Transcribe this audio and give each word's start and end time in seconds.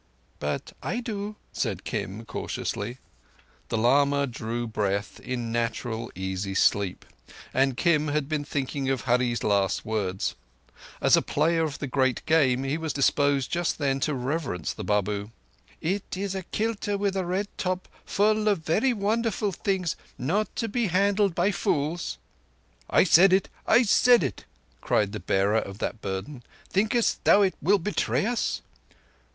"But 0.39 0.73
I 0.81 0.99
do," 0.99 1.35
said 1.53 1.83
Kim 1.83 2.25
cautiously. 2.25 2.97
The 3.69 3.77
lama 3.77 4.25
drew 4.25 4.65
breath 4.65 5.19
in 5.19 5.51
natural, 5.51 6.11
easy 6.15 6.55
sleep, 6.55 7.05
and 7.53 7.77
Kim 7.77 8.07
had 8.07 8.27
been 8.27 8.43
thinking 8.43 8.89
of 8.89 9.01
Hurree's 9.01 9.43
last 9.43 9.85
words. 9.85 10.33
As 11.01 11.15
a 11.15 11.21
player 11.21 11.63
of 11.63 11.77
the 11.77 11.85
Great 11.85 12.25
Game, 12.25 12.63
he 12.63 12.79
was 12.79 12.93
disposed 12.93 13.51
just 13.51 13.77
then 13.77 13.99
to 13.99 14.15
reverence 14.15 14.73
the 14.73 14.83
Babu. 14.83 15.29
"It 15.81 16.17
is 16.17 16.33
a 16.33 16.41
kilta 16.45 16.97
with 16.97 17.15
a 17.15 17.23
red 17.23 17.47
top 17.59 17.87
full 18.03 18.47
of 18.47 18.65
very 18.65 18.93
wonderful 18.93 19.51
things, 19.51 19.95
not 20.17 20.55
to 20.55 20.67
be 20.67 20.87
handled 20.87 21.35
by 21.35 21.51
fools." 21.51 22.17
"I 22.89 23.03
said 23.03 23.31
it; 23.31 23.49
I 23.67 23.83
said 23.83 24.23
it," 24.23 24.45
cried 24.81 25.11
the 25.11 25.19
bearer 25.19 25.59
of 25.59 25.77
that 25.77 26.01
burden. 26.01 26.41
"Thinkest 26.71 27.23
thou 27.23 27.43
it 27.43 27.53
will 27.61 27.77
betray 27.77 28.25
us?" 28.25 28.63